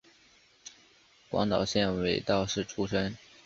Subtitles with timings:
[1.29, 3.15] 广岛县尾道市出身。